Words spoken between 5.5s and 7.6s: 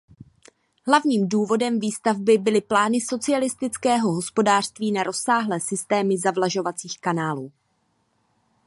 systémy zavlažovacích kanálů.